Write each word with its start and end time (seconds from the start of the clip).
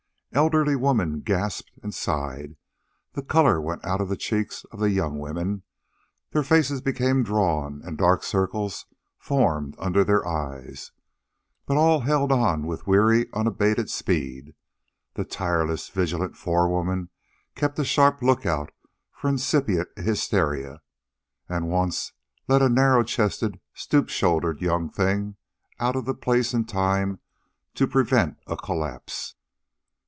Elderly 0.33 0.77
women 0.77 1.19
gasped 1.19 1.71
and 1.83 1.93
sighed; 1.93 2.55
the 3.11 3.21
color 3.21 3.59
went 3.59 3.83
out 3.83 3.99
of 3.99 4.07
the 4.07 4.15
cheeks 4.15 4.63
of 4.71 4.79
the 4.79 4.89
young 4.89 5.19
women, 5.19 5.63
their 6.31 6.41
faces 6.41 6.79
became 6.79 7.21
drawn 7.21 7.81
and 7.83 7.97
dark 7.97 8.23
circles 8.23 8.85
formed 9.19 9.75
under 9.77 10.05
their 10.05 10.25
eyes; 10.25 10.93
but 11.65 11.75
all 11.75 11.99
held 11.99 12.31
on 12.31 12.65
with 12.65 12.87
weary, 12.87 13.25
unabated 13.33 13.89
speed. 13.89 14.53
The 15.15 15.25
tireless, 15.25 15.89
vigilant 15.89 16.37
forewoman 16.37 17.09
kept 17.53 17.77
a 17.77 17.83
sharp 17.83 18.21
lookout 18.21 18.71
for 19.11 19.27
incipient 19.27 19.89
hysteria, 19.97 20.81
and 21.49 21.67
once 21.67 22.13
led 22.47 22.61
a 22.61 22.69
narrow 22.69 23.03
chested, 23.03 23.59
stoop 23.73 24.07
shouldered 24.07 24.61
young 24.61 24.89
thing 24.89 25.35
out 25.77 25.97
of 25.97 26.05
the 26.05 26.15
place 26.15 26.53
in 26.53 26.63
time 26.63 27.19
to 27.73 27.85
prevent 27.85 28.37
a 28.47 28.55
collapse. 28.55 29.35